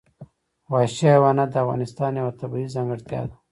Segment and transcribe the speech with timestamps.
[0.71, 3.35] وحشي حیوانات د افغانستان یوه طبیعي ځانګړتیا ده.